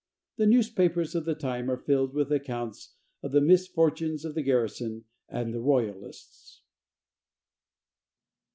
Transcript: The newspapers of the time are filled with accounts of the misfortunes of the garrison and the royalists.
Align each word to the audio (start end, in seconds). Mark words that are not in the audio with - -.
The 0.37 0.47
newspapers 0.47 1.13
of 1.13 1.25
the 1.25 1.35
time 1.35 1.69
are 1.69 1.77
filled 1.77 2.15
with 2.15 2.31
accounts 2.31 2.95
of 3.21 3.31
the 3.31 3.39
misfortunes 3.39 4.25
of 4.25 4.33
the 4.33 4.41
garrison 4.41 5.05
and 5.29 5.53
the 5.53 5.59
royalists. 5.61 6.63